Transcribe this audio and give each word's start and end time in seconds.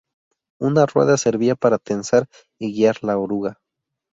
Una 0.57 0.87
rueda 0.87 1.15
servía 1.15 1.53
para 1.53 1.77
tensar 1.77 2.27
y 2.57 2.73
guiar 2.73 3.03
la 3.03 3.19
oruga. 3.19 3.61